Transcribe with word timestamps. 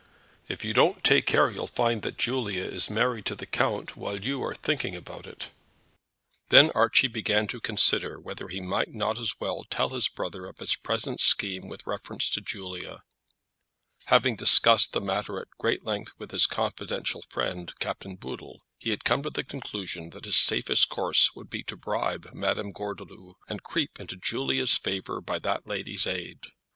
"If 0.47 0.65
you 0.65 0.73
don't 0.73 1.03
take 1.03 1.27
care 1.27 1.51
you'll 1.51 1.67
find 1.67 2.01
that 2.01 2.17
Julia 2.17 2.63
is 2.63 2.89
married 2.89 3.23
to 3.27 3.35
the 3.35 3.45
count 3.45 3.95
while 3.95 4.19
you 4.19 4.41
are 4.43 4.55
thinking 4.55 4.95
about 4.95 5.27
it." 5.27 5.51
Then 6.49 6.71
Archie 6.73 7.07
began 7.07 7.45
to 7.49 7.61
consider 7.61 8.19
whether 8.19 8.47
he 8.47 8.61
might 8.61 8.95
not 8.95 9.19
as 9.19 9.33
well 9.39 9.63
tell 9.69 9.89
his 9.89 10.07
brother 10.07 10.47
of 10.47 10.57
his 10.57 10.75
present 10.75 11.21
scheme 11.21 11.67
with 11.67 11.85
reference 11.85 12.31
to 12.31 12.41
Julia. 12.41 13.03
Having 14.05 14.37
discussed 14.37 14.91
the 14.93 15.01
matter 15.01 15.39
at 15.39 15.49
great 15.59 15.85
length 15.85 16.13
with 16.17 16.31
his 16.31 16.47
confidential 16.47 17.23
friend, 17.29 17.71
Captain 17.77 18.15
Boodle, 18.15 18.63
he 18.79 18.89
had 18.89 19.03
come 19.05 19.21
to 19.21 19.29
the 19.29 19.43
conclusion 19.43 20.09
that 20.13 20.25
his 20.25 20.37
safest 20.37 20.89
course 20.89 21.35
would 21.35 21.47
be 21.51 21.61
to 21.65 21.77
bribe 21.77 22.27
Madame 22.33 22.71
Gordeloup, 22.71 23.35
and 23.47 23.61
creep 23.61 23.99
into 23.99 24.15
Julia's 24.15 24.75
favour 24.77 25.21
by 25.21 25.37
that 25.37 25.67
lady's 25.67 26.07
aid. 26.07 26.39